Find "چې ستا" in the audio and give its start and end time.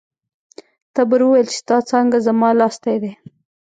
1.51-1.77